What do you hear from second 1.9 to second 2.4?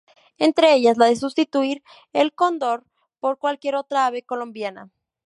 el